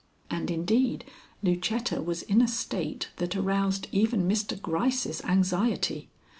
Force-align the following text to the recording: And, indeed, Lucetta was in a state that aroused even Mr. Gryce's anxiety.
And, 0.31 0.49
indeed, 0.49 1.05
Lucetta 1.43 2.01
was 2.01 2.23
in 2.23 2.41
a 2.41 2.47
state 2.47 3.09
that 3.17 3.35
aroused 3.35 3.87
even 3.91 4.27
Mr. 4.27 4.59
Gryce's 4.59 5.21
anxiety. 5.25 6.09